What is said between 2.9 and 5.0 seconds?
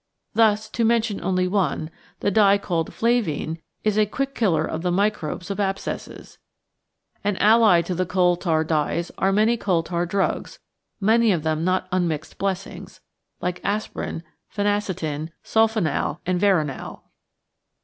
"flavine" is a quick killer of the